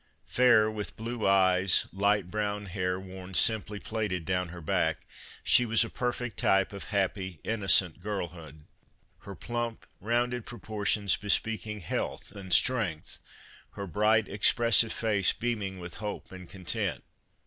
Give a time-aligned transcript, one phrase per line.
[0.25, 5.05] Fair, with blue eyes, light brown hair worn simply plaited down her back,
[5.43, 8.63] she was a perfect type of happy, innocent girlhood,
[9.19, 13.19] her plump, rounded pro portions bespeaking health and strength,
[13.73, 17.03] her bright, expressive face beaming with hope and content.